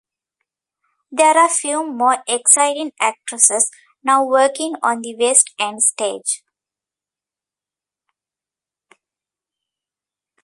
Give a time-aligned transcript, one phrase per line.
[1.11, 3.69] There are few more exciting actresses
[4.03, 6.43] now working on the West End stage.